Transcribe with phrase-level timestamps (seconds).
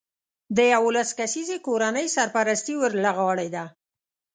[0.55, 3.63] د یولس کسیزې کورنۍ سرپرستي ور له غاړې ده